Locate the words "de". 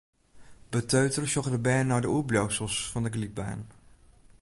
1.55-1.61, 2.03-2.09, 3.05-3.11